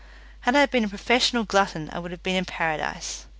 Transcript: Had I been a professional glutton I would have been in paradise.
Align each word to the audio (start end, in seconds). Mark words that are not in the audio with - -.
Had 0.39 0.55
I 0.55 0.65
been 0.65 0.83
a 0.83 0.89
professional 0.89 1.43
glutton 1.43 1.87
I 1.93 1.99
would 1.99 2.09
have 2.09 2.23
been 2.23 2.35
in 2.35 2.45
paradise. 2.45 3.27